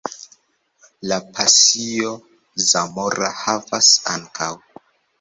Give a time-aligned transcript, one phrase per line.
[1.11, 2.15] La Pasio
[2.71, 4.53] zamora havas, ankaŭ.